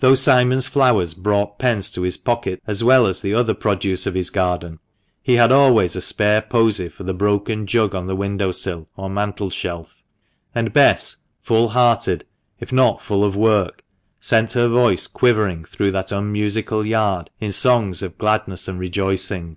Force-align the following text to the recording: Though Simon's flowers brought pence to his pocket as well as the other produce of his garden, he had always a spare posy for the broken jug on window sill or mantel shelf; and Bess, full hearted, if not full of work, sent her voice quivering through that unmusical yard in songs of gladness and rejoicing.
Though 0.00 0.14
Simon's 0.14 0.68
flowers 0.68 1.14
brought 1.14 1.58
pence 1.58 1.90
to 1.92 2.02
his 2.02 2.18
pocket 2.18 2.60
as 2.66 2.84
well 2.84 3.06
as 3.06 3.22
the 3.22 3.32
other 3.32 3.54
produce 3.54 4.06
of 4.06 4.12
his 4.12 4.28
garden, 4.28 4.78
he 5.22 5.36
had 5.36 5.50
always 5.50 5.96
a 5.96 6.02
spare 6.02 6.42
posy 6.42 6.90
for 6.90 7.04
the 7.04 7.14
broken 7.14 7.66
jug 7.66 7.94
on 7.94 8.14
window 8.14 8.52
sill 8.52 8.86
or 8.94 9.08
mantel 9.08 9.48
shelf; 9.48 10.02
and 10.54 10.74
Bess, 10.74 11.16
full 11.40 11.70
hearted, 11.70 12.26
if 12.60 12.74
not 12.74 13.00
full 13.00 13.24
of 13.24 13.36
work, 13.36 13.82
sent 14.20 14.52
her 14.52 14.68
voice 14.68 15.06
quivering 15.06 15.64
through 15.64 15.92
that 15.92 16.12
unmusical 16.12 16.84
yard 16.84 17.30
in 17.40 17.50
songs 17.50 18.02
of 18.02 18.18
gladness 18.18 18.68
and 18.68 18.78
rejoicing. 18.78 19.56